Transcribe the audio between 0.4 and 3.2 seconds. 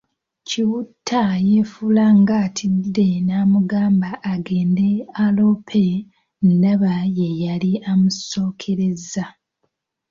Kiwutta yefuula ng’atidde